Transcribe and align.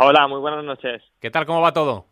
Hola, 0.00 0.28
muy 0.28 0.38
buenas 0.38 0.62
noches. 0.62 1.02
¿Qué 1.20 1.28
tal? 1.28 1.44
¿Cómo 1.44 1.60
va 1.60 1.72
todo? 1.72 2.06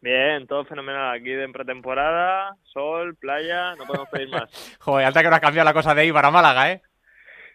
Bien, 0.00 0.46
todo 0.46 0.64
fenomenal. 0.64 1.12
Aquí 1.16 1.30
de 1.30 1.48
pretemporada, 1.48 2.54
sol, 2.72 3.16
playa, 3.16 3.74
no 3.74 3.84
podemos 3.84 4.08
pedir 4.10 4.28
más. 4.28 4.76
Joder, 4.80 5.06
alta 5.06 5.20
que 5.20 5.26
ahora 5.26 5.38
ha 5.38 5.40
cambiado 5.40 5.64
la 5.64 5.72
cosa 5.72 5.92
de 5.92 6.06
Ibar 6.06 6.24
a 6.24 6.30
Málaga, 6.30 6.70
¿eh? 6.70 6.82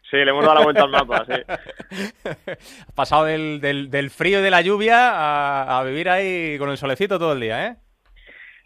Sí, 0.10 0.18
le 0.18 0.31
hemos 0.31 0.44
dado 0.44 0.55
la 0.55 0.63
vuelta 0.65 0.84
al 0.84 0.89
mapa, 0.89 1.26
sí. 1.26 2.28
ha 2.89 2.92
pasado 2.94 3.23
del, 3.23 3.62
del, 3.62 4.10
frío 4.10 4.39
y 4.39 4.42
de 4.42 4.52
la 4.52 4.62
lluvia 4.62 5.12
a, 5.12 5.79
a 5.79 5.83
vivir 5.85 6.10
ahí 6.10 6.58
con 6.60 6.69
el 6.69 6.78
solecito 6.78 7.17
todo 7.17 7.31
el 7.31 7.40
día, 7.40 7.67
¿eh? 7.67 7.78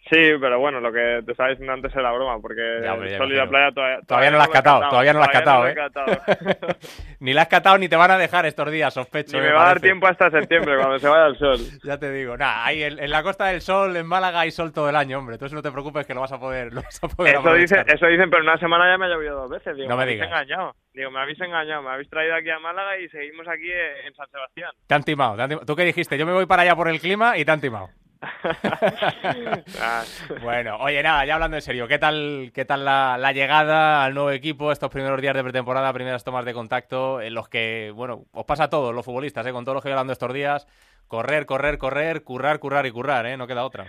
Sí, 0.10 0.34
pero 0.40 0.60
bueno, 0.60 0.80
lo 0.80 0.94
que 0.94 1.24
te 1.26 1.32
estaba 1.32 1.50
diciendo 1.50 1.74
antes 1.74 1.96
es 1.96 2.02
la 2.02 2.12
broma, 2.12 2.40
porque 2.40 2.62
el 2.62 3.18
sol 3.18 3.32
y 3.32 3.36
la 3.36 3.48
playa 3.48 3.72
todavía, 3.72 4.00
todavía, 4.06 4.30
no 4.30 4.38
la 4.38 4.44
has 4.44 4.50
catado, 4.50 4.90
todavía 4.90 5.14
no 5.14 5.20
la 5.20 5.26
has 5.26 5.32
catado, 5.32 5.68
¿eh? 5.68 5.76
ni 7.20 7.34
la 7.34 7.42
has 7.42 7.48
catado 7.48 7.80
ni 7.80 7.90
te 7.90 7.96
van 7.96 8.12
a 8.12 8.18
dejar 8.20 8.46
estos 8.46 8.70
días, 8.70 8.94
sospecho. 8.94 9.36
Ni 9.36 9.44
me, 9.44 9.52
va 9.52 9.64
a 9.64 9.66
dar 9.66 9.82
tiempo 9.82 10.06
hasta 10.06 10.30
septiembre, 10.30 10.76
cuando 10.80 11.00
se 11.00 11.08
vaya 11.08 11.26
el 11.26 11.38
sol. 11.40 11.58
Ya 11.84 11.98
te 11.98 12.12
digo, 12.12 12.38
nada, 12.38 12.66
ahí 12.66 12.84
en, 12.84 13.10
la 13.10 13.24
Costa 13.24 13.48
del 13.48 13.62
Sol, 13.62 13.98
en 13.98 14.06
Málaga, 14.06 14.42
hay 14.42 14.52
sol 14.52 14.72
todo 14.72 14.90
el 14.90 14.96
año, 14.96 15.18
hombre, 15.18 15.36
entonces 15.36 15.56
no 15.56 15.64
te 15.64 15.72
preocupes 15.72 16.06
que 16.06 16.14
lo 16.14 16.22
vas 16.22 16.32
a 16.32 16.40
poder, 16.40 16.72
lo 16.72 16.84
vas 16.84 17.04
a 17.04 17.08
poder 17.08 17.38
eso, 17.38 17.54
dice, 17.56 17.84
eso 17.88 18.06
dicen, 18.06 18.30
pero 18.30 18.44
una 18.44 18.60
semana 18.60 18.88
ya 18.88 19.00
me 19.00 19.06
ha 19.06 19.10
llovido 19.10 19.42
dos 19.42 19.50
veces, 19.50 19.76
digo, 19.76 19.90
no 19.90 19.98
me, 19.98 20.06
me 20.06 20.12
digas. 20.12 20.28
habéis 20.32 20.50
engañado. 20.50 20.76
Digo, 20.94 21.10
me 21.10 21.20
habéis 21.20 21.42
engañado, 21.42 21.82
me 21.82 21.90
habéis 21.90 22.10
traído 22.10 22.36
aquí 22.36 22.50
a 22.52 22.60
Málaga 22.60 22.98
y 23.00 23.10
seguimos 23.10 23.48
aquí 23.48 23.70
en 24.06 24.14
San 24.14 24.30
Sebastián. 24.30 24.72
Te 24.88 24.94
han 24.94 25.04
timado, 25.04 25.36
te 25.36 25.42
han 25.42 25.50
timado. 25.50 25.66
¿Tú 25.66 25.76
qué 25.76 25.84
dijiste? 25.84 26.18
Yo 26.18 26.26
me 26.26 26.32
voy 26.32 26.46
para 26.46 26.62
allá 26.62 26.76
por 26.76 26.88
el 26.88 27.00
clima 27.00 27.38
y 27.38 27.44
te 27.44 27.52
han 27.52 27.60
timado. 27.60 27.90
bueno, 30.42 30.78
oye, 30.78 31.02
nada, 31.04 31.26
ya 31.26 31.36
hablando 31.36 31.58
en 31.58 31.62
serio, 31.62 31.88
¿qué 31.88 31.98
tal, 31.98 32.52
qué 32.54 32.66
tal 32.66 32.86
la, 32.86 33.32
llegada 33.34 34.04
al 34.04 34.14
nuevo 34.14 34.32
equipo, 34.32 34.72
estos 34.72 34.90
primeros 34.90 35.22
días 35.22 35.36
de 35.36 35.44
pretemporada, 35.44 35.92
primeras 35.94 36.24
tomas 36.24 36.46
de 36.46 36.54
contacto, 36.54 37.22
en 37.22 37.34
los 37.34 37.50
que, 37.50 37.92
bueno, 37.96 38.26
os 38.32 38.46
pasa 38.46 38.66
a 38.66 38.70
todos 38.70 38.94
los 38.94 39.06
futbolistas, 39.06 39.46
¿eh? 39.46 39.52
con 39.52 39.66
todo 39.66 39.76
lo 39.76 39.82
que 39.82 39.90
hablando 39.90 40.14
estos 40.14 40.34
días, 40.34 40.68
correr, 41.08 41.46
correr, 41.46 41.78
correr, 41.78 42.24
currar, 42.24 42.60
currar 42.60 42.86
y 42.86 42.92
currar, 42.92 43.26
¿eh? 43.26 43.38
no 43.38 43.48
queda 43.48 43.66
otra. 43.66 43.86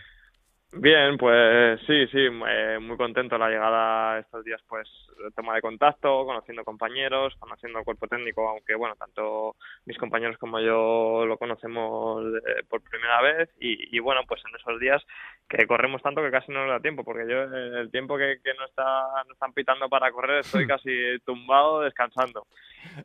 Bien, 0.72 1.16
pues 1.16 1.80
sí, 1.86 2.06
sí, 2.08 2.26
eh, 2.48 2.78
muy 2.80 2.96
contento 2.96 3.38
la 3.38 3.48
llegada 3.48 4.18
estos 4.18 4.44
días, 4.44 4.60
pues 4.68 4.88
toma 5.34 5.54
de 5.54 5.60
contacto, 5.60 6.24
conociendo 6.24 6.64
compañeros, 6.64 7.34
conociendo 7.38 7.78
el 7.78 7.84
cuerpo 7.84 8.06
técnico, 8.06 8.48
aunque 8.48 8.74
bueno, 8.74 8.94
tanto 8.96 9.56
mis 9.84 9.98
compañeros 9.98 10.36
como 10.38 10.60
yo 10.60 11.24
lo 11.26 11.38
conocemos 11.38 12.24
eh, 12.46 12.62
por 12.68 12.82
primera 12.82 13.20
vez 13.22 13.50
y, 13.58 13.98
bueno, 13.98 14.22
pues 14.26 14.42
en 14.48 14.54
esos 14.56 14.80
días 14.80 15.02
que 15.48 15.66
corremos 15.66 16.02
tanto 16.02 16.22
que 16.22 16.30
casi 16.30 16.52
no 16.52 16.66
nos 16.66 16.70
da 16.70 16.80
tiempo, 16.80 17.04
porque 17.04 17.28
yo 17.28 17.42
eh, 17.42 17.80
el 17.80 17.90
tiempo 17.90 18.16
que, 18.16 18.38
que 18.42 18.54
no, 18.54 18.64
está, 18.64 18.84
no 19.26 19.32
están 19.32 19.52
pitando 19.52 19.88
para 19.88 20.10
correr 20.10 20.40
estoy 20.40 20.66
casi 20.66 21.18
tumbado 21.24 21.80
descansando 21.80 22.46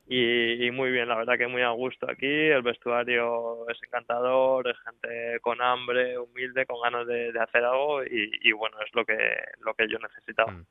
y, 0.07 0.69
muy 0.71 0.91
bien, 0.91 1.07
la 1.07 1.15
verdad 1.15 1.37
que 1.37 1.47
muy 1.47 1.61
a 1.61 1.69
gusto 1.69 2.09
aquí, 2.09 2.25
el 2.25 2.61
vestuario 2.61 3.67
es 3.69 3.77
encantador, 3.83 4.67
es 4.67 4.77
gente 4.79 5.39
con 5.41 5.61
hambre, 5.61 6.17
humilde, 6.17 6.65
con 6.65 6.81
ganas 6.81 7.07
de, 7.07 7.31
hacer 7.39 7.63
algo 7.63 8.03
y, 8.03 8.51
bueno, 8.51 8.77
es 8.85 8.93
lo 8.93 9.05
que, 9.05 9.17
lo 9.59 9.73
que 9.73 9.87
yo 9.89 9.97
necesitaba. 9.99 10.51
Mm. 10.51 10.65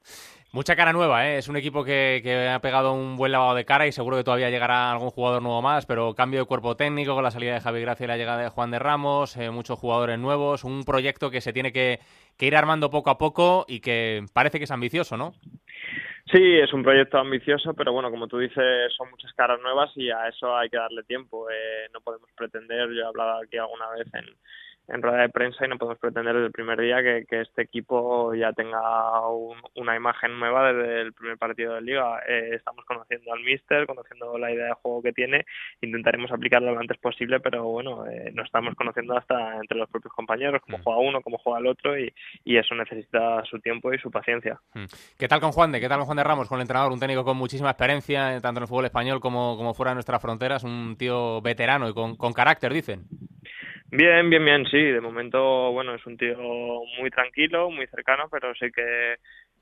Mucha 0.52 0.76
cara 0.76 0.92
nueva, 0.92 1.28
¿eh? 1.28 1.29
Es 1.38 1.48
un 1.48 1.56
equipo 1.56 1.84
que, 1.84 2.50
ha 2.52 2.60
pegado 2.60 2.92
un 2.92 3.16
buen 3.16 3.32
lavado 3.32 3.54
de 3.54 3.64
cara 3.64 3.86
y 3.86 3.92
seguro 3.92 4.16
que 4.16 4.24
todavía 4.24 4.50
llegará 4.50 4.90
algún 4.90 5.10
jugador 5.10 5.42
nuevo 5.42 5.62
más, 5.62 5.86
pero 5.86 6.14
cambio 6.14 6.40
de 6.40 6.46
cuerpo 6.46 6.76
técnico 6.76 7.14
con 7.14 7.24
la 7.24 7.30
salida 7.30 7.54
de 7.54 7.60
Javi 7.60 7.80
Gracia 7.80 8.04
y 8.04 8.08
la 8.08 8.16
llegada 8.16 8.42
de 8.42 8.48
Juan 8.48 8.70
de 8.70 8.78
Ramos, 8.78 9.36
eh, 9.36 9.50
muchos 9.50 9.78
jugadores 9.78 10.18
nuevos, 10.18 10.64
un 10.64 10.84
proyecto 10.84 11.30
que 11.30 11.40
se 11.40 11.52
tiene 11.52 11.72
que, 11.72 12.00
que 12.36 12.46
ir 12.46 12.56
armando 12.56 12.90
poco 12.90 13.10
a 13.10 13.18
poco 13.18 13.64
y 13.68 13.80
que 13.80 14.24
parece 14.32 14.58
que 14.58 14.64
es 14.64 14.70
ambicioso, 14.70 15.16
¿no? 15.16 15.32
Sí, 16.32 16.58
es 16.58 16.72
un 16.72 16.84
proyecto 16.84 17.18
ambicioso, 17.18 17.74
pero 17.74 17.92
bueno, 17.92 18.10
como 18.10 18.28
tú 18.28 18.38
dices, 18.38 18.92
son 18.96 19.10
muchas 19.10 19.32
caras 19.32 19.60
nuevas 19.60 19.90
y 19.96 20.10
a 20.10 20.28
eso 20.28 20.56
hay 20.56 20.68
que 20.68 20.76
darle 20.76 21.02
tiempo. 21.02 21.50
Eh, 21.50 21.88
no 21.92 22.00
podemos 22.00 22.30
pretender, 22.36 22.88
yo 22.90 23.02
he 23.02 23.06
hablado 23.06 23.40
aquí 23.42 23.56
alguna 23.56 23.90
vez 23.90 24.06
en, 24.14 24.26
en 24.92 25.02
rueda 25.02 25.22
de 25.22 25.28
prensa 25.28 25.64
y 25.64 25.68
no 25.68 25.78
podemos 25.78 25.98
pretender 25.98 26.34
desde 26.34 26.46
el 26.46 26.52
primer 26.52 26.80
día 26.80 27.02
que, 27.02 27.40
este 27.40 27.62
equipo 27.62 28.34
ya 28.34 28.52
tenga 28.52 28.80
una 29.74 29.96
imagen 29.96 30.38
nueva 30.38 30.72
desde 30.72 31.00
el 31.02 31.12
primer 31.12 31.38
partido 31.38 31.74
de 31.74 31.82
liga. 31.82 32.20
Eh, 32.28 32.50
estamos 32.54 32.84
conociendo 32.84 33.32
al 33.32 33.42
míster, 33.42 33.86
conociendo 33.86 34.36
la 34.36 34.52
idea 34.52 34.66
de 34.66 34.72
juego 34.74 35.02
que 35.02 35.12
tiene, 35.12 35.46
intentaremos 35.80 36.30
aplicarlo 36.32 36.72
lo 36.72 36.80
antes 36.80 36.98
posible, 36.98 37.40
pero 37.40 37.64
bueno, 37.64 38.06
eh, 38.06 38.30
nos 38.34 38.46
estamos 38.46 38.74
conociendo 38.74 39.16
hasta 39.16 39.56
entre 39.56 39.78
los 39.78 39.88
propios 39.88 40.12
compañeros, 40.14 40.60
cómo 40.62 40.78
mm. 40.78 40.82
juega 40.82 41.00
uno, 41.00 41.20
cómo 41.22 41.38
juega 41.38 41.60
el 41.60 41.66
otro 41.66 41.98
y, 41.98 42.12
eso 42.60 42.74
necesita 42.74 43.42
su 43.44 43.58
tiempo 43.60 43.90
y 43.94 43.98
su 43.98 44.10
paciencia. 44.10 44.60
Mm. 44.74 44.84
¿Qué 45.18 45.28
tal 45.28 45.40
con 45.40 45.52
Juan 45.52 45.72
de? 45.72 45.80
¿Qué 45.80 45.88
tal 45.88 45.96
con 45.96 46.06
Juan 46.06 46.18
de 46.18 46.24
Ramos, 46.24 46.46
con 46.46 46.58
el 46.58 46.62
entrenador, 46.62 46.92
un 46.92 47.00
técnico 47.00 47.24
con 47.24 47.38
muchísima 47.38 47.70
experiencia, 47.70 48.38
tanto 48.42 48.58
en 48.58 48.64
el 48.64 48.68
fútbol 48.68 48.84
español 48.84 49.18
como, 49.18 49.56
como 49.56 49.72
fuera 49.72 49.92
de 49.92 49.94
nuestras 49.94 50.20
fronteras, 50.20 50.62
un 50.62 50.96
tío 50.98 51.40
veterano 51.40 51.88
y 51.88 51.94
con, 51.94 52.16
con 52.16 52.34
carácter, 52.34 52.74
dicen? 52.74 53.06
Bien, 53.92 54.30
bien, 54.30 54.44
bien, 54.44 54.66
sí. 54.66 54.78
De 54.78 55.00
momento, 55.00 55.72
bueno, 55.72 55.94
es 55.94 56.06
un 56.06 56.16
tío 56.16 56.36
muy 57.00 57.10
tranquilo, 57.10 57.70
muy 57.70 57.86
cercano, 57.88 58.28
pero 58.30 58.54
sé 58.54 58.70
que, 58.70 59.16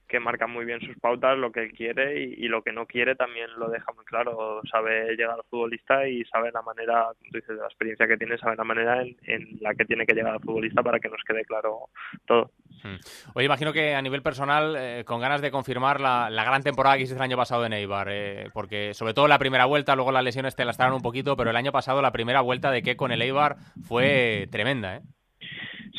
que 0.07 0.21
marca 0.21 0.47
muy 0.47 0.67
bien 0.67 0.81
sus 0.81 0.99
pautas, 0.99 1.39
lo 1.39 1.51
que 1.51 1.61
él 1.63 1.73
quiere 1.73 2.21
y, 2.23 2.49
lo 2.49 2.63
que 2.63 2.73
no 2.73 2.87
quiere 2.87 3.15
también 3.15 3.49
lo 3.59 3.71
deja 3.71 3.91
muy 3.93 4.05
claro. 4.05 4.61
Sabe 4.71 5.17
llegar 5.17 5.37
al 5.37 5.45
futbolista 5.49 6.07
y 6.07 6.25
sabe 6.27 6.51
la 6.53 6.63
manera, 6.63 7.05
como 7.19 7.31
tú 7.31 7.39
dices, 7.39 7.57
de 7.57 7.63
la 7.63 7.67
experiencia 7.69 8.07
que 8.07 8.19
tiene, 8.19 8.37
sabe 8.39 8.57
la 8.57 8.65
manera 8.65 9.03
en, 9.03 9.17
en 9.25 9.59
la 9.61 9.75
que 9.75 9.87
tiene 9.87 10.05
que 10.07 10.15
llegar 10.15 10.35
al 10.35 10.41
futbolista 10.41 10.83
para 10.83 11.01
que 11.01 11.09
nos 11.09 11.23
quede 11.25 11.45
claro 11.45 11.89
todo. 12.27 12.51
Hmm. 12.83 12.97
Oye, 13.35 13.47
imagino 13.47 13.73
que 13.73 13.95
a 13.95 14.03
nivel 14.03 14.23
personal, 14.23 14.77
eh, 14.79 15.05
con 15.05 15.21
ganas 15.21 15.41
de 15.41 15.51
confirmar 15.51 16.01
la, 16.01 16.29
gran 16.31 16.63
temporada 16.63 16.97
que 16.97 17.03
hiciste 17.03 17.19
el 17.19 17.23
año 17.23 17.37
pasado 17.37 17.67
en 17.67 17.73
Eibar, 17.73 18.09
eh, 18.11 18.49
porque 18.53 18.95
sobre 18.95 19.15
todo 19.15 19.29
la 19.29 19.39
primera 19.39 19.65
vuelta, 19.65 19.97
luego 19.97 20.13
las 20.13 20.25
lesiones 20.25 20.57
te 20.57 20.65
lastraron 20.65 20.95
un 20.95 21.03
poquito, 21.03 21.37
pero 21.37 21.51
el 21.51 21.57
año 21.57 21.73
pasado 21.73 22.03
la 22.03 22.13
primera 22.13 22.41
vuelta 22.41 22.71
de 22.71 22.83
que 22.83 22.97
con 22.97 23.13
el 23.13 23.23
Eibar 23.23 23.57
fue 23.87 24.49
tremenda, 24.51 24.97
¿eh? 24.97 25.01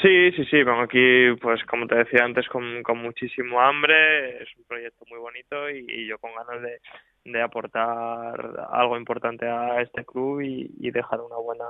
Sí, 0.01 0.31
sí, 0.31 0.45
sí, 0.45 0.63
vengo 0.63 0.81
aquí, 0.81 1.35
pues 1.41 1.61
como 1.65 1.85
te 1.85 1.95
decía 1.95 2.23
antes, 2.23 2.47
con, 2.47 2.83
con 2.83 2.99
muchísimo 2.99 3.59
hambre, 3.59 4.41
es 4.41 4.47
un 4.57 4.63
proyecto 4.63 5.03
muy 5.09 5.19
bonito 5.19 5.69
y 5.69 6.07
yo 6.07 6.17
con 6.19 6.31
ganas 6.35 6.61
de, 6.61 6.79
de 7.25 7.41
aportar 7.41 8.67
algo 8.71 8.97
importante 8.97 9.47
a 9.47 9.81
este 9.81 10.05
club 10.05 10.41
y, 10.41 10.89
dejar 10.89 11.21
una 11.21 11.37
buena 11.37 11.65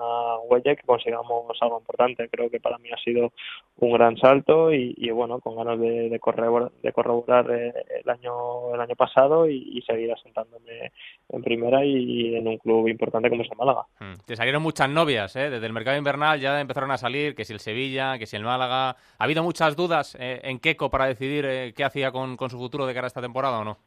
huella 0.50 0.76
que 0.78 0.84
consigamos 0.84 1.58
algo 1.60 1.80
importante. 1.80 2.30
Creo 2.30 2.50
que 2.50 2.62
para 2.62 2.78
mí 2.78 2.90
ha 2.90 2.98
sido 3.04 3.34
un 3.78 3.94
gran 3.94 4.18
salto 4.18 4.74
y, 4.74 5.10
bueno, 5.12 5.40
con 5.40 5.58
ganas 5.58 5.78
de, 5.78 6.10
de, 6.10 6.20
corroborar, 6.20 6.72
de 6.82 6.94
corroborar 6.94 7.52
eh, 7.52 7.74
el 8.02 8.10
año 8.10 8.74
el 8.74 8.82
año 8.82 8.96
pasado 8.96 9.50
y, 9.50 9.82
seguir 9.86 10.12
asentándome 10.12 10.92
en 11.30 11.42
primera 11.42 11.84
y 11.84 12.36
en 12.36 12.48
un 12.48 12.58
club 12.58 12.88
importante 12.88 13.30
como 13.30 13.44
es 13.44 13.52
el 13.52 13.58
Málaga. 13.58 13.86
Hmm. 14.00 14.14
Te 14.26 14.36
salieron 14.36 14.62
muchas 14.62 14.90
novias, 14.90 15.36
¿eh? 15.36 15.50
desde 15.50 15.66
el 15.66 15.74
mercado 15.74 15.98
invernal 15.98 16.40
ya 16.40 16.60
empezaron 16.60 16.92
a 16.92 16.98
salir, 16.98 17.36
que 17.36 17.46
si 17.46 17.54
el 17.54 17.60
Sevilla, 17.60 18.18
que 18.18 18.26
si 18.26 18.36
el 18.36 18.44
Málaga. 18.44 18.90
¿Ha 18.90 19.24
habido 19.24 19.44
muchas 19.44 19.76
dudas 19.76 20.16
eh, 20.20 20.42
en 20.44 20.60
Keco 20.60 20.90
para 20.90 21.06
decidir 21.06 21.46
eh, 21.46 21.74
qué 21.76 21.84
hacía 21.84 22.12
con, 22.12 22.38
con 22.38 22.50
su 22.50 22.58
futuro 22.58 22.86
de 22.86 22.94
cara 22.94 23.06
a 23.06 23.08
esta 23.08 23.22
temporada 23.22 23.60
o 23.60 23.64
no? 23.64 23.78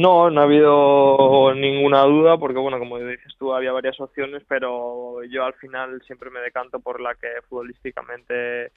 No, 0.00 0.30
no 0.30 0.40
ha 0.40 0.44
habido 0.44 1.52
ninguna 1.54 2.00
duda 2.04 2.38
porque, 2.38 2.58
bueno, 2.58 2.78
como 2.78 2.98
dices 2.98 3.36
tú, 3.38 3.52
había 3.52 3.70
varias 3.70 4.00
opciones, 4.00 4.42
pero 4.48 5.22
yo 5.24 5.44
al 5.44 5.52
final 5.54 6.00
siempre 6.06 6.30
me 6.30 6.40
decanto 6.40 6.80
por 6.80 7.02
la 7.02 7.14
que 7.16 7.28
futbolísticamente 7.50 8.72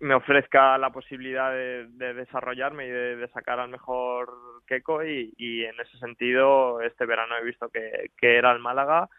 me 0.00 0.14
ofrezca 0.14 0.78
la 0.78 0.88
posibilidad 0.88 1.52
de, 1.52 2.14
desarrollarme 2.14 2.86
y 2.86 2.90
de, 2.90 3.28
sacar 3.34 3.60
al 3.60 3.68
mejor 3.68 4.32
Keco 4.66 5.04
y, 5.04 5.34
y, 5.36 5.62
en 5.64 5.78
ese 5.78 5.98
sentido 5.98 6.80
este 6.80 7.04
verano 7.04 7.36
he 7.36 7.44
visto 7.44 7.68
que, 7.68 8.10
que 8.16 8.38
era 8.38 8.50
el 8.50 8.58
Málaga 8.58 9.10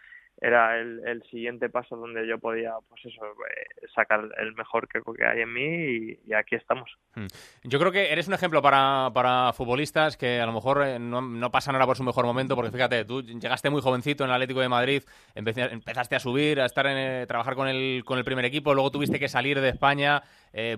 era 0.41 0.79
el, 0.79 1.01
el, 1.05 1.23
siguiente 1.23 1.69
paso 1.69 1.95
donde 1.95 2.27
yo 2.27 2.37
podía, 2.37 2.73
pues 2.89 3.05
eso, 3.05 3.23
eh, 3.25 3.87
sacar 3.95 4.27
el 4.37 4.53
mejor 4.55 4.87
que, 4.87 4.99
que 5.01 5.25
hay 5.25 5.41
en 5.41 5.53
mí 5.53 6.17
y, 6.25 6.33
aquí 6.33 6.55
estamos. 6.55 6.97
Hmm. 7.15 7.27
Yo 7.63 7.79
creo 7.79 7.91
que 7.91 8.11
eres 8.11 8.27
un 8.27 8.33
ejemplo 8.33 8.61
para, 8.61 9.11
para 9.13 9.53
futbolistas 9.53 10.17
que 10.17 10.41
a 10.41 10.45
lo 10.45 10.51
mejor 10.51 10.83
eh, 10.85 10.99
no, 10.99 11.21
no, 11.21 11.51
pasan 11.51 11.75
ahora 11.75 11.85
por 11.85 11.97
su 11.97 12.03
mejor 12.03 12.25
momento, 12.25 12.55
porque 12.55 12.71
fíjate, 12.71 13.05
tú 13.05 13.21
llegaste 13.21 13.69
muy 13.69 13.81
jovencito 13.81 14.23
en 14.23 14.31
el 14.31 14.33
Atlético 14.35 14.59
de 14.59 14.69
Madrid, 14.69 15.03
empezaste 15.35 16.15
a 16.15 16.19
subir, 16.19 16.59
a 16.59 16.65
estar 16.65 16.87
en, 16.87 16.97
eh, 16.97 17.25
trabajar 17.27 17.55
con 17.55 17.67
el, 17.67 18.03
con 18.03 18.17
el 18.17 18.25
primer 18.25 18.45
equipo, 18.45 18.73
luego 18.73 18.91
tuviste 18.91 19.19
que 19.19 19.29
salir 19.29 19.61
de 19.61 19.69
España, 19.69 20.23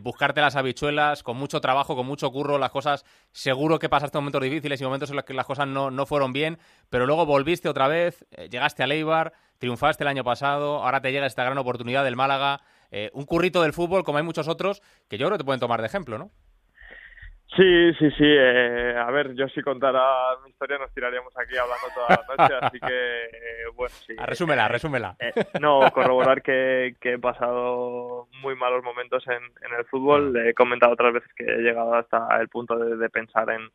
buscarte 0.01 0.39
las 0.39 0.55
habichuelas, 0.55 1.21
con 1.21 1.35
mucho 1.37 1.59
trabajo, 1.59 1.95
con 1.95 2.05
mucho 2.05 2.31
curro, 2.31 2.57
las 2.57 2.71
cosas, 2.71 3.03
seguro 3.31 3.77
que 3.77 3.89
pasaste 3.89 4.17
momentos 4.17 4.41
difíciles 4.41 4.79
y 4.79 4.83
momentos 4.85 5.09
en 5.09 5.17
los 5.17 5.25
que 5.25 5.33
las 5.33 5.45
cosas 5.45 5.67
no, 5.67 5.91
no 5.91 6.05
fueron 6.05 6.31
bien, 6.31 6.57
pero 6.89 7.05
luego 7.05 7.25
volviste 7.25 7.67
otra 7.67 7.87
vez, 7.87 8.25
llegaste 8.49 8.83
a 8.83 8.87
Leibar, 8.87 9.33
triunfaste 9.57 10.03
el 10.03 10.07
año 10.07 10.23
pasado, 10.23 10.83
ahora 10.83 11.01
te 11.01 11.11
llega 11.11 11.25
esta 11.25 11.43
gran 11.43 11.57
oportunidad 11.57 12.03
del 12.03 12.15
Málaga, 12.15 12.61
eh, 12.91 13.09
un 13.13 13.25
currito 13.25 13.61
del 13.61 13.73
fútbol 13.73 14.03
como 14.03 14.17
hay 14.19 14.23
muchos 14.23 14.47
otros 14.47 14.81
que 15.07 15.17
yo 15.17 15.25
creo 15.25 15.37
que 15.37 15.43
te 15.43 15.45
pueden 15.45 15.59
tomar 15.59 15.81
de 15.81 15.87
ejemplo, 15.87 16.17
¿no? 16.17 16.31
Sí, 17.55 17.93
sí, 17.99 18.11
sí. 18.11 18.25
Eh, 18.25 18.95
a 18.97 19.09
ver, 19.11 19.33
yo 19.33 19.47
si 19.47 19.61
contara 19.61 20.01
mi 20.43 20.49
historia 20.49 20.77
nos 20.77 20.93
tiraríamos 20.93 21.33
aquí 21.37 21.55
hablando 21.55 21.87
toda 21.93 22.09
la 22.09 22.35
noche, 22.35 22.55
así 22.61 22.79
que, 22.79 23.25
eh, 23.25 23.65
bueno, 23.75 23.95
sí. 24.05 24.13
Ah, 24.17 24.25
resúmela, 24.25 24.67
resúmela. 24.67 25.15
no, 25.61 25.89
corroborar 25.93 26.41
que, 26.41 26.95
que, 26.99 27.13
he 27.13 27.19
pasado 27.19 28.27
muy 28.41 28.55
malos 28.55 28.83
momentos 28.83 29.25
en, 29.27 29.43
en 29.65 29.77
el 29.77 29.85
fútbol. 29.85 30.35
Ah. 30.35 30.49
he 30.49 30.53
comentado 30.53 30.93
otras 30.93 31.13
veces 31.13 31.31
que 31.33 31.45
he 31.45 31.61
llegado 31.61 31.95
hasta 31.95 32.27
el 32.41 32.49
punto 32.49 32.77
de 32.77 33.09
pensar 33.09 33.49
en, 33.49 33.69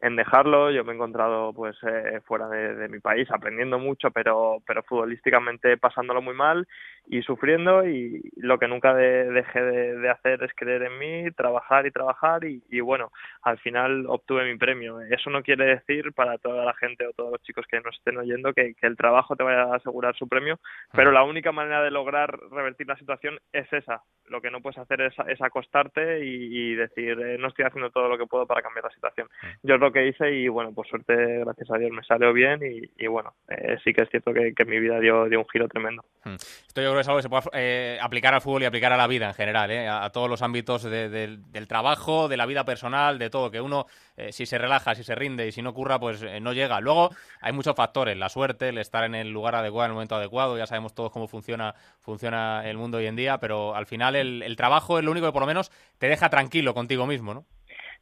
en 0.00 0.16
dejarlo. 0.16 0.70
Yo 0.70 0.84
me 0.84 0.92
he 0.92 0.94
encontrado 0.94 1.52
pues 1.52 1.76
eh, 1.82 2.20
fuera 2.26 2.48
de, 2.48 2.88
mi 2.88 3.00
país 3.00 3.28
aprendiendo 3.30 3.78
mucho, 3.78 4.10
pero, 4.10 4.58
pero 4.66 4.82
futbolísticamente 4.82 5.76
pasándolo 5.78 6.22
muy 6.22 6.34
mal 6.34 6.68
y 7.06 7.22
sufriendo 7.22 7.86
y 7.86 8.32
lo 8.36 8.58
que 8.58 8.68
nunca 8.68 8.94
dejé 8.94 9.60
de, 9.60 10.10
hacer 10.10 10.42
es 10.42 10.52
creer 10.54 10.84
en 10.84 10.98
mí, 10.98 11.30
trabajar 11.32 11.86
y 11.86 11.90
trabajar 11.90 12.44
y, 12.44 12.80
bueno, 12.80 13.12
al 13.42 13.58
final 13.58 14.06
obtuve 14.08 14.50
mi 14.50 14.58
premio. 14.58 15.00
Eso 15.00 15.30
no 15.30 15.42
quiere 15.42 15.66
decir 15.66 16.12
para 16.12 16.38
toda 16.38 16.64
la 16.64 16.74
gente 16.74 17.06
o 17.06 17.12
todos 17.12 17.32
los 17.32 17.42
chicos 17.42 17.66
que 17.68 17.80
nos 17.80 17.96
estén 17.96 18.16
oyendo 18.16 18.52
que, 18.52 18.74
el 18.84 18.96
trabajo 18.96 19.34
te 19.34 19.42
vaya 19.42 19.62
a 19.62 19.76
asegurar 19.76 20.14
su 20.14 20.28
premio, 20.28 20.60
pero 20.92 21.10
la 21.10 21.22
única 21.22 21.52
manera 21.52 21.82
de 21.82 21.90
lograr 21.90 22.38
revertir 22.50 22.86
la 22.86 22.96
situación 22.96 23.38
es 23.50 23.70
esa. 23.72 24.02
Lo 24.26 24.42
que 24.42 24.50
no 24.50 24.60
puedes 24.60 24.78
hacer 24.78 25.00
es, 25.00 25.40
acostarte 25.40 26.24
y, 26.24 26.74
decir, 26.74 27.18
eh, 27.20 27.38
no 27.38 27.48
estoy 27.48 27.64
haciendo 27.64 27.90
todo 27.90 28.08
lo 28.08 28.18
que 28.18 28.26
puedo 28.26 28.46
para 28.46 28.62
cambiar 28.62 28.84
la 28.84 28.90
situación. 28.90 29.28
Yo 29.62 29.76
es 29.76 29.80
lo 29.80 29.92
que 29.92 30.06
hice 30.06 30.30
y 30.32 30.48
bueno, 30.48 30.72
por 30.74 30.86
suerte, 30.86 31.14
gracias 31.40 31.70
a 31.70 31.78
Dios, 31.78 31.92
me 31.92 32.02
salió 32.04 32.32
bien 32.32 32.60
y, 32.62 33.06
bueno, 33.06 33.34
eh, 33.48 33.78
sí 33.84 33.92
que 33.92 34.02
es 34.02 34.10
cierto 34.10 34.32
que, 34.32 34.64
mi 34.64 34.80
vida 34.80 34.98
dio, 35.00 35.26
dio 35.28 35.38
un 35.38 35.48
giro 35.48 35.68
tremendo. 35.68 36.04
Esto 36.24 36.82
yo 36.82 36.93
es 37.00 37.08
algo 37.08 37.18
que 37.18 37.22
se 37.22 37.28
puede 37.28 37.44
eh, 37.52 37.98
aplicar 38.00 38.34
al 38.34 38.40
fútbol 38.40 38.62
y 38.62 38.66
aplicar 38.66 38.92
a 38.92 38.96
la 38.96 39.06
vida 39.06 39.28
en 39.28 39.34
general, 39.34 39.70
eh, 39.70 39.88
a, 39.88 40.10
todos 40.10 40.28
los 40.28 40.42
ámbitos 40.42 40.82
del 40.82 41.66
trabajo, 41.68 42.28
de 42.28 42.36
la 42.36 42.46
vida 42.46 42.64
personal, 42.64 43.18
de 43.18 43.30
todo. 43.30 43.50
Que 43.50 43.60
uno, 43.60 43.86
eh, 44.16 44.32
si 44.32 44.46
se 44.46 44.58
relaja, 44.58 44.94
si 44.94 45.04
se 45.04 45.14
rinde 45.14 45.46
y 45.46 45.52
si 45.52 45.62
no 45.62 45.74
curra, 45.74 45.98
pues 45.98 46.24
no 46.40 46.52
llega. 46.52 46.80
Luego 46.80 47.10
hay 47.40 47.52
muchos 47.52 47.74
factores, 47.74 48.16
la 48.16 48.28
suerte, 48.28 48.68
el 48.70 48.78
estar 48.78 49.04
en 49.04 49.14
el 49.14 49.30
lugar 49.30 49.54
adecuado, 49.54 49.86
en 49.86 49.90
el 49.90 49.94
momento 49.94 50.16
adecuado. 50.16 50.58
Ya 50.58 50.66
sabemos 50.66 50.94
todos 50.94 51.10
cómo 51.12 51.28
funciona, 51.28 51.74
funciona 52.00 52.68
el 52.68 52.76
mundo 52.76 52.98
hoy 52.98 53.06
en 53.06 53.16
día, 53.16 53.38
pero 53.38 53.74
al 53.74 53.86
final 53.86 54.16
el, 54.16 54.42
el 54.42 54.56
trabajo 54.56 54.98
es 54.98 55.04
lo 55.04 55.10
único 55.10 55.26
que 55.26 55.32
por 55.32 55.42
lo 55.42 55.46
menos 55.46 55.70
te 55.98 56.08
deja 56.08 56.28
tranquilo 56.30 56.74
contigo 56.74 57.06
mismo, 57.06 57.34
¿no? 57.34 57.44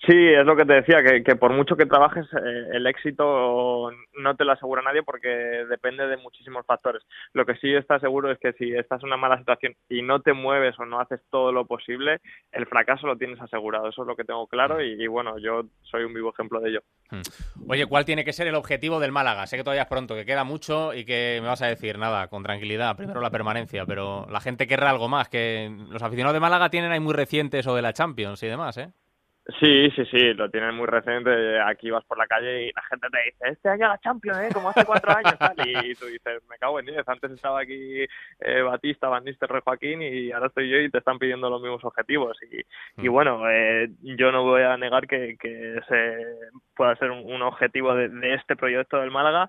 Sí, 0.05 0.17
es 0.17 0.45
lo 0.45 0.57
que 0.57 0.65
te 0.65 0.75
decía, 0.75 0.99
que, 1.25 1.37
por 1.37 1.53
mucho 1.53 1.77
que 1.77 1.87
trabajes, 1.87 2.27
eh, 2.33 2.69
el 2.73 2.89
éxito 2.89 3.89
no 4.19 4.37
te 4.37 4.45
lo 4.45 4.51
asegura 4.51 4.83
nadie 4.83 5.05
porque 5.05 5.29
depende 5.29 6.09
de 6.09 6.17
muchísimos 6.17 6.67
factores. 6.67 7.05
Lo 7.35 7.47
que 7.47 7.55
sí 7.57 7.73
está 7.73 8.01
seguro 8.01 8.33
es 8.33 8.39
que 8.41 8.53
si 8.55 8.73
estás 8.73 9.01
en 9.03 9.07
una 9.07 9.17
mala 9.17 9.39
situación 9.39 9.77
y 9.89 10.03
no 10.03 10.21
te 10.21 10.33
mueves 10.33 10.77
o 10.81 10.87
no 10.87 10.99
haces 10.99 11.21
todo 11.31 11.53
lo 11.53 11.67
posible, 11.67 12.21
el 12.51 12.67
fracaso 12.67 13.07
lo 13.07 13.17
tienes 13.17 13.41
asegurado. 13.41 13.89
Eso 13.89 14.03
es 14.03 14.09
lo 14.09 14.17
que 14.17 14.25
tengo 14.25 14.49
claro 14.49 14.83
y, 14.83 15.07
bueno, 15.07 15.39
yo 15.39 15.67
soy 15.83 16.03
un 16.03 16.15
vivo 16.15 16.31
ejemplo 16.31 16.59
de 16.59 16.71
ello. 16.71 16.81
Hmm. 17.11 17.23
Oye, 17.69 17.87
¿cuál 17.87 18.05
tiene 18.05 18.25
que 18.25 18.33
ser 18.33 18.49
el 18.49 18.57
objetivo 18.57 18.99
del 18.99 19.13
Málaga? 19.13 19.47
Sé 19.47 19.57
que 19.57 19.63
todavía 19.63 19.83
es 19.83 19.89
pronto, 19.89 20.17
que 20.17 20.27
queda 20.27 20.43
mucho 20.43 20.95
y 20.95 21.05
que 21.05 21.39
me 21.41 21.47
vas 21.47 21.63
a 21.63 21.69
decir 21.69 21.97
nada, 21.97 22.27
con 22.27 22.43
tranquilidad. 22.43 22.97
Primero 22.97 23.21
la 23.21 23.31
permanencia, 23.31 23.87
pero 23.87 24.27
la 24.29 24.41
gente 24.41 24.67
querrá 24.67 24.91
algo 24.91 25.09
más. 25.09 25.29
Que 25.29 25.71
los 25.91 26.03
aficionados 26.03 26.35
de 26.35 26.41
Málaga 26.41 26.71
tienen 26.71 26.91
ahí 26.91 27.01
muy 27.01 27.15
recientes 27.15 27.69
o 27.69 27.77
de 27.77 27.83
la 27.83 27.93
Champions 27.93 28.43
y 28.43 28.49
demás, 28.49 28.77
¿eh? 28.79 28.91
Sí, 29.59 29.91
sí, 29.97 30.05
sí, 30.07 30.35
lo 30.35 30.49
tienen 30.51 30.77
muy 30.77 30.87
reciente. 30.87 31.61
Aquí 31.61 31.91
vas 31.91 32.05
por 32.05 32.17
la 32.17 32.29
calle 32.29 32.69
y 32.69 32.73
la 32.73 32.83
gente 32.83 33.09
te 33.11 33.19
dice, 33.25 33.49
este 33.53 33.69
año 33.71 33.89
la 33.89 33.99
Champions, 33.99 34.39
¿eh? 34.39 34.49
Como 34.55 34.69
hace 34.71 34.85
cuatro 34.85 35.17
años, 35.17 35.37
tal. 35.37 35.57
Y 35.67 35.95
tú 35.97 36.07
dices, 36.07 36.43
me 36.49 36.59
cago 36.59 36.79
en 36.79 36.87
diez. 36.87 37.09
Antes 37.09 37.33
estaba 37.33 37.61
aquí 37.61 38.07
eh, 38.39 38.63
Batista, 38.63 39.09
Van 39.09 39.25
Nistelrooy, 39.25 39.63
Joaquín 39.65 40.01
y 40.01 40.31
ahora 40.31 40.47
estoy 40.47 40.71
yo 40.71 40.79
y 40.79 40.91
te 40.91 40.99
están 40.99 41.19
pidiendo 41.19 41.51
los 41.51 41.61
mismos 41.61 41.85
objetivos. 41.85 42.39
Y, 42.53 42.61
y 43.05 43.09
mm. 43.09 43.13
bueno, 43.13 43.51
eh, 43.51 43.91
yo 44.03 44.31
no 44.31 44.45
voy 44.45 44.63
a 44.63 44.77
negar 44.77 45.09
que, 45.09 45.37
que 45.41 45.81
se 45.89 46.27
pueda 46.77 46.95
ser 46.97 47.11
un, 47.11 47.43
objetivo 47.43 47.97
de, 47.97 48.09
de 48.11 48.35
este 48.35 48.55
proyecto 48.55 48.99
del 48.99 49.11
Málaga 49.11 49.49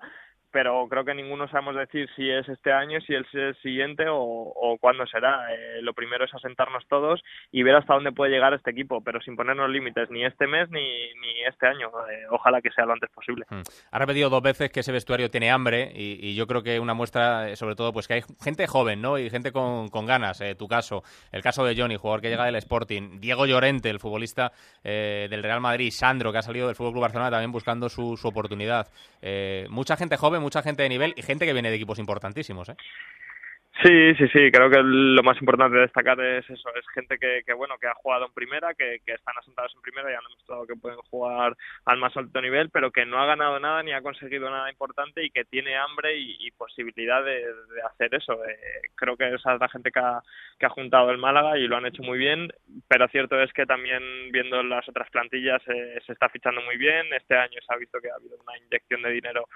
pero 0.54 0.86
creo 0.88 1.04
que 1.04 1.14
ninguno 1.14 1.48
sabemos 1.48 1.74
decir 1.74 2.08
si 2.14 2.30
es 2.30 2.48
este 2.48 2.72
año, 2.72 3.00
si 3.00 3.12
es 3.12 3.26
el 3.32 3.56
siguiente 3.60 4.04
o, 4.08 4.78
cuándo 4.80 5.04
será. 5.04 5.52
Eh, 5.52 5.82
lo 5.82 5.94
primero 5.94 6.24
es 6.24 6.32
asentarnos 6.32 6.86
todos 6.88 7.20
y 7.50 7.64
ver 7.64 7.74
hasta 7.74 7.94
dónde 7.94 8.12
puede 8.12 8.30
llegar 8.30 8.54
este 8.54 8.70
equipo, 8.70 9.00
pero 9.00 9.20
sin 9.20 9.34
ponernos 9.34 9.68
límites 9.68 10.08
ni 10.10 10.24
este 10.24 10.46
mes 10.46 10.70
ni, 10.70 10.80
ni 10.80 11.42
este 11.48 11.66
año. 11.66 11.88
Eh, 12.08 12.26
ojalá 12.30 12.62
que 12.62 12.70
sea 12.70 12.86
lo 12.86 12.92
antes 12.92 13.10
posible. 13.10 13.46
Hmm. 13.50 13.62
Ha 13.90 13.98
repetido 13.98 14.30
dos 14.30 14.42
veces 14.42 14.70
que 14.70 14.80
ese 14.80 14.92
vestuario 14.92 15.28
tiene 15.28 15.50
hambre 15.50 15.90
y, 15.92 16.36
yo 16.36 16.46
creo 16.46 16.62
que 16.62 16.78
una 16.78 16.94
muestra, 16.94 17.50
eh, 17.50 17.56
sobre 17.56 17.74
todo, 17.74 17.92
pues 17.92 18.06
que 18.06 18.14
hay 18.14 18.22
gente 18.40 18.68
joven, 18.68 19.02
¿no? 19.02 19.18
Y 19.18 19.30
gente 19.30 19.50
con, 19.50 19.88
con 19.88 20.06
ganas. 20.06 20.40
tu 20.56 20.68
caso, 20.68 21.02
el 21.32 21.42
caso 21.42 21.64
de 21.64 21.74
Johnny, 21.76 21.96
jugador 21.96 22.20
que 22.20 22.28
llega 22.28 22.44
del 22.44 22.54
Sporting, 22.56 23.18
Diego 23.18 23.46
Llorente, 23.46 23.90
el 23.90 23.98
futbolista 23.98 24.52
del 24.84 25.42
Real 25.42 25.60
Madrid, 25.60 25.90
Sandro, 25.90 26.30
que 26.30 26.38
ha 26.38 26.42
salido 26.42 26.68
del 26.68 26.76
Fútbol 26.76 26.92
Club 26.92 27.02
Barcelona 27.02 27.32
también 27.32 27.50
buscando 27.50 27.88
su, 27.88 28.16
su 28.16 28.28
oportunidad. 28.28 28.86
mucha 29.68 29.96
gente 29.96 30.16
joven 30.16 30.43
mucha 30.44 30.62
gente 30.62 30.84
de 30.84 30.88
nivel 30.88 31.14
y 31.16 31.22
gente 31.22 31.46
que 31.46 31.52
viene 31.52 31.70
de 31.70 31.76
equipos 31.76 31.98
importantísimos, 31.98 32.68
¿eh? 32.68 32.76
Sí, 33.82 34.14
sí, 34.14 34.28
sí, 34.28 34.52
creo 34.52 34.70
que 34.70 34.80
lo 34.82 35.22
más 35.24 35.36
importante 35.40 35.74
de 35.74 35.82
destacar 35.82 36.18
es 36.20 36.48
eso, 36.48 36.68
es 36.76 36.86
gente 36.94 37.18
que, 37.18 37.42
que 37.44 37.52
bueno, 37.52 37.76
que 37.76 37.88
ha 37.88 37.94
jugado 37.94 38.26
en 38.26 38.32
primera, 38.32 38.72
que, 38.72 39.00
están 39.04 39.36
asentados 39.36 39.74
en 39.74 39.82
primera 39.82 40.10
y 40.10 40.14
han 40.14 40.22
demostrado 40.22 40.66
que 40.66 40.76
pueden 40.76 40.98
jugar 41.10 41.56
al 41.84 41.98
más 41.98 42.16
alto 42.16 42.40
nivel, 42.40 42.70
pero 42.70 42.92
que 42.92 43.04
no 43.04 43.20
ha 43.20 43.26
ganado 43.26 43.58
nada 43.58 43.82
ni 43.82 43.92
ha 43.92 44.00
conseguido 44.00 44.48
nada 44.48 44.70
importante 44.70 45.24
y 45.24 45.30
que 45.30 45.44
tiene 45.44 45.76
hambre 45.76 46.16
y, 46.16 46.50
posibilidad 46.52 47.24
de, 47.24 47.44
hacer 47.90 48.14
eso. 48.14 48.44
Eh, 48.44 48.90
creo 48.94 49.16
que 49.16 49.34
esa 49.34 49.54
es 49.54 49.60
la 49.60 49.68
gente 49.68 49.90
que 49.90 49.98
ha, 49.98 50.22
que 50.58 50.66
ha 50.66 50.70
juntado 50.70 51.10
el 51.10 51.18
Málaga 51.18 51.58
y 51.58 51.66
lo 51.66 51.76
han 51.76 51.86
hecho 51.86 52.02
muy 52.04 52.16
bien, 52.16 52.52
pero 52.86 53.08
cierto 53.08 53.42
es 53.42 53.52
que 53.52 53.66
también 53.66 54.30
viendo 54.30 54.62
las 54.62 54.88
otras 54.88 55.10
plantillas 55.10 55.60
eh, 55.66 55.98
se 56.06 56.12
está 56.12 56.28
fichando 56.28 56.62
muy 56.62 56.76
bien. 56.76 57.12
Este 57.12 57.36
año 57.36 57.58
se 57.60 57.74
ha 57.74 57.76
visto 57.76 58.00
que 58.00 58.08
ha 58.08 58.14
habido 58.14 58.36
una 58.36 58.56
inyección 58.56 59.02
de 59.02 59.10
dinero 59.10 59.46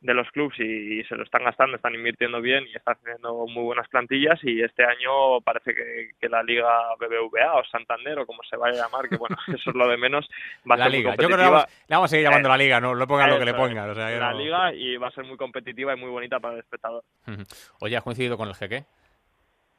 de 0.00 0.14
los 0.14 0.30
clubes 0.30 0.58
y, 0.60 1.02
se 1.04 1.16
lo 1.16 1.24
están 1.24 1.44
gastando, 1.44 1.76
están 1.76 1.94
invirtiendo 1.94 2.40
bien 2.40 2.64
y 2.66 2.76
están 2.76 2.96
haciendo 3.00 3.46
muy 3.46 3.64
buenas 3.64 3.88
plantillas 3.88 4.38
y 4.44 4.62
este 4.62 4.84
año 4.84 5.40
parece 5.40 5.74
que, 5.74 6.28
la 6.28 6.42
Liga 6.42 6.68
BBVA 6.98 7.54
o 7.54 7.64
Santander 7.64 8.18
o 8.18 8.26
como 8.26 8.42
se 8.44 8.56
vaya 8.56 8.80
a 8.80 8.84
llamar, 8.84 9.08
que 9.08 9.16
bueno, 9.16 9.36
eso 9.48 9.70
es 9.70 9.76
lo 9.76 9.88
de 9.88 9.96
menos, 9.96 10.28
va 10.70 10.74
a 10.74 10.78
la 10.78 10.84
ser 10.84 10.92
Liga. 10.92 11.10
Muy 11.10 11.16
competitiva. 11.16 11.22
Yo 11.22 11.28
creo 11.28 11.38
que 11.38 11.66
le 11.88 11.94
vamos, 11.96 12.04
a 12.04 12.08
seguir 12.08 12.24
llamando 12.24 12.48
la 12.48 12.56
Liga, 12.56 12.80
no 12.80 12.94
le 12.94 13.06
pongan 13.06 13.30
lo 13.30 13.38
que 13.38 13.44
le 13.44 13.54
pongan. 13.54 13.90
O 13.90 13.94
sea, 13.94 14.10
la 14.10 14.34
Liga 14.34 14.74
y 14.74 14.96
va 14.96 15.08
a 15.08 15.12
ser 15.12 15.24
muy 15.24 15.36
competitiva 15.36 15.94
y 15.94 15.96
muy 15.96 16.10
bonita 16.10 16.38
para 16.38 16.54
el 16.54 16.60
espectador. 16.60 17.02
Oye, 17.80 17.96
¿has 17.96 18.04
coincidido 18.04 18.36
con 18.36 18.48
el 18.48 18.54
Jeque? 18.54 18.84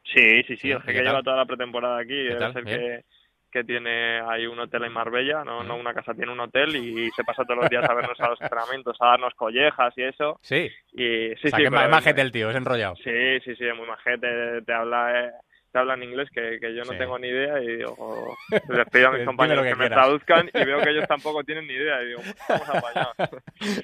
Sí, 0.04 0.44
sí, 0.44 0.58
sí, 0.58 0.72
el 0.72 0.82
Jeque 0.82 1.02
lleva 1.02 1.22
toda 1.22 1.38
la 1.38 1.46
pretemporada 1.46 2.00
aquí, 2.00 2.16
debe 2.16 2.52
ser 2.52 2.64
que 2.64 3.04
que 3.52 3.64
tiene 3.64 4.22
ahí 4.22 4.46
un 4.46 4.60
hotel 4.60 4.84
en 4.86 4.94
Marbella, 4.94 5.44
no, 5.44 5.64
no 5.64 5.76
una 5.76 5.94
casa, 5.94 6.14
tiene 6.14 6.32
un 6.32 6.40
hotel 6.40 6.76
y 6.76 7.10
se 7.12 7.24
pasa 7.24 7.44
todos 7.44 7.62
los 7.62 7.70
días 7.70 7.88
a 7.90 7.94
vernos 7.94 8.20
a 8.20 8.30
los 8.30 8.42
entrenamientos, 8.42 8.98
a 9.00 9.08
darnos 9.08 9.34
collejas 9.34 9.94
y 9.98 10.04
eso. 10.04 10.40
Sí. 10.42 10.70
Y, 10.94 11.36
sí, 11.36 11.50
sí, 11.50 11.64
es 11.64 11.72
majete 11.72 12.22
el 12.22 12.32
tío, 12.32 12.50
es 12.50 12.56
enrollado. 12.56 12.96
Sí, 12.98 13.40
sí, 13.44 13.56
sí, 13.56 13.66
es 13.66 13.76
muy 13.76 13.88
majete, 13.88 14.62
te 14.62 14.74
habla... 14.74 15.26
Eh, 15.26 15.32
te 15.72 15.80
habla 15.80 15.94
en 15.94 16.04
inglés 16.04 16.30
que, 16.34 16.58
que 16.60 16.74
yo 16.74 16.84
no 16.84 16.98
tengo 16.98 17.20
ni 17.20 17.28
idea 17.28 17.62
y 17.62 17.78
digo, 17.78 18.36
les 18.70 18.90
pido 18.90 19.10
a 19.10 19.12
mis 19.12 19.26
compañeros 19.26 19.66
que, 19.66 19.76
me 19.76 19.90
traduzcan 19.90 20.50
y 20.54 20.66
veo 20.66 20.82
que 20.82 20.90
ellos 20.90 21.08
tampoco 21.08 21.44
tienen 21.44 21.68
ni 21.68 21.74
idea 21.74 22.02
y 22.02 22.08
digo, 22.08 22.22
vamos 22.48 22.70
a 22.70 22.88
allá. 22.90 23.30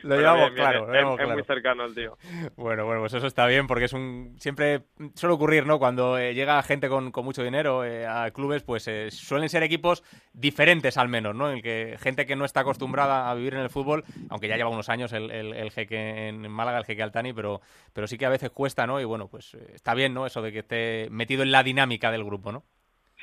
lo 0.04 0.18
llevamos 0.18 0.52
claro, 0.52 0.94
es, 0.94 1.30
muy 1.30 1.44
cercano 1.44 1.86
el 1.86 1.94
tío. 1.94 2.18
Bueno, 2.56 2.86
bueno, 2.86 3.02
pues 3.02 3.14
eso 3.14 3.28
está 3.28 3.46
bien 3.46 3.68
porque 3.68 3.86
es 3.86 3.94
un 3.94 4.36
siempre 4.40 4.82
suele 5.14 5.36
ocurrir, 5.36 5.66
¿no? 5.66 5.78
Cuando 5.78 6.18
eh, 6.18 6.34
llega 6.34 6.62
gente 6.64 6.90
con, 6.90 7.12
con, 7.12 7.24
mucho 7.26 7.44
dinero 7.44 7.86
eh, 7.86 8.08
a 8.08 8.32
clubes, 8.32 8.64
pues 8.64 8.88
eh, 8.88 9.12
suelen 9.12 9.50
ser 9.50 9.63
equipos 9.63 10.04
diferentes 10.34 10.98
al 10.98 11.10
menos, 11.10 11.36
¿no? 11.36 11.51
En 11.51 11.62
que 11.62 11.98
gente 12.00 12.25
que 12.25 12.36
no 12.36 12.46
está 12.46 12.62
acostumbrada 12.62 13.30
a 13.30 13.36
vivir 13.36 13.54
en 13.54 13.62
el 13.62 13.70
fútbol, 13.70 14.04
aunque 14.30 14.48
ya 14.48 14.58
lleva 14.58 14.70
unos 14.70 14.89
años 14.89 15.13
el, 15.13 15.30
el, 15.32 15.54
el 15.54 15.72
jeque 15.72 16.30
en 16.30 16.50
Málaga, 16.50 16.80
el 16.80 16.86
jeque 16.86 17.04
Altani, 17.04 17.34
pero, 17.34 17.62
pero 17.94 18.08
sí 18.08 18.18
que 18.18 18.25
a 18.25 18.30
veces 18.30 18.50
cuesta, 18.50 18.88
¿no? 18.88 19.00
Y 19.00 19.04
bueno, 19.04 19.27
pues 19.27 19.54
está 19.74 19.94
bien, 19.94 20.13
¿no? 20.13 20.25
Eso 20.25 20.42
de 20.42 20.51
que 20.51 20.60
esté 20.60 21.08
metido 21.12 21.44
en 21.44 21.51
la 21.51 21.63
dinámica 21.63 21.75
dinámica 21.75 22.10
del 22.12 22.24
grupo, 22.24 22.51
¿no? 22.51 22.63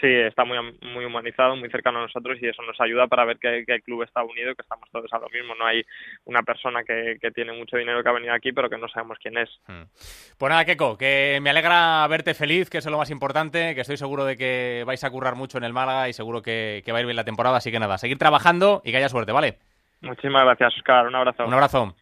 Sí, 0.00 0.08
está 0.08 0.44
muy, 0.44 0.58
muy 0.82 1.04
humanizado, 1.04 1.54
muy 1.54 1.70
cercano 1.70 2.00
a 2.00 2.02
nosotros 2.02 2.36
y 2.40 2.48
eso 2.48 2.60
nos 2.62 2.80
ayuda 2.80 3.06
para 3.06 3.24
ver 3.24 3.38
que, 3.38 3.64
el 3.64 3.82
club 3.82 4.02
está 4.02 4.24
unido 4.24 4.52
que 4.54 4.62
estamos 4.62 4.90
todos 4.90 5.12
a 5.12 5.18
lo 5.18 5.28
mismo. 5.28 5.54
No 5.54 5.64
hay 5.64 5.84
una 6.24 6.42
persona 6.42 6.82
que, 6.82 7.18
tiene 7.32 7.52
mucho 7.52 7.76
dinero 7.76 8.02
que 8.02 8.08
ha 8.08 8.12
venido 8.12 8.34
aquí 8.34 8.52
pero 8.52 8.68
que 8.68 8.78
no 8.78 8.88
sabemos 8.88 9.18
quién 9.22 9.38
es. 9.38 9.48
Hmm. 9.68 9.84
Pues 10.38 10.50
nada, 10.50 10.64
Keco, 10.64 10.98
que 10.98 11.38
me 11.40 11.50
alegra 11.50 12.04
verte 12.08 12.34
feliz, 12.34 12.68
que 12.68 12.78
eso 12.78 12.88
es 12.88 12.92
lo 12.92 12.98
más 12.98 13.10
importante, 13.10 13.76
que 13.76 13.82
estoy 13.82 13.96
seguro 13.96 14.24
de 14.24 14.36
que 14.36 14.82
vais 14.84 15.04
a 15.04 15.10
currar 15.10 15.36
mucho 15.36 15.58
en 15.58 15.64
el 15.64 15.72
Málaga 15.72 16.08
y 16.08 16.12
seguro 16.12 16.42
que, 16.42 16.82
que 16.84 16.90
va 16.90 16.98
a 16.98 17.00
ir 17.02 17.06
bien 17.06 17.16
la 17.16 17.24
temporada. 17.24 17.58
Así 17.58 17.70
que 17.70 17.78
nada, 17.78 17.96
seguir 17.96 18.18
trabajando 18.18 18.82
y 18.84 18.90
que 18.90 18.96
haya 18.96 19.08
suerte, 19.08 19.30
¿vale? 19.30 19.58
Muchísimas 20.00 20.44
gracias, 20.44 20.76
Oscar. 20.78 21.06
Un 21.06 21.14
abrazo. 21.14 21.46
Un 21.46 21.54
abrazo. 21.54 21.94